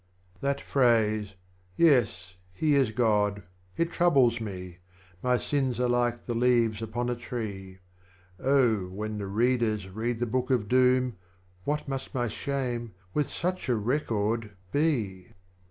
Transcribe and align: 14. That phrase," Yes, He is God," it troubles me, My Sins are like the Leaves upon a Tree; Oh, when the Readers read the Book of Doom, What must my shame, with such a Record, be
14. 0.39 0.41
That 0.55 0.61
phrase," 0.61 1.33
Yes, 1.91 2.33
He 2.51 2.73
is 2.73 2.89
God," 2.89 3.43
it 3.77 3.91
troubles 3.91 4.41
me, 4.41 4.79
My 5.21 5.37
Sins 5.37 5.79
are 5.79 5.87
like 5.87 6.25
the 6.25 6.33
Leaves 6.33 6.81
upon 6.81 7.07
a 7.07 7.15
Tree; 7.15 7.77
Oh, 8.39 8.87
when 8.87 9.19
the 9.19 9.27
Readers 9.27 9.87
read 9.89 10.19
the 10.19 10.25
Book 10.25 10.49
of 10.49 10.67
Doom, 10.67 11.17
What 11.65 11.87
must 11.87 12.15
my 12.15 12.27
shame, 12.29 12.95
with 13.13 13.29
such 13.29 13.69
a 13.69 13.75
Record, 13.75 14.55
be 14.71 15.33